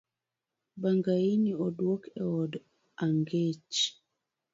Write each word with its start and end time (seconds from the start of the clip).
Bangaini 0.81 1.51
oduok 1.65 2.03
eod 2.23 2.51
angech 3.05 3.81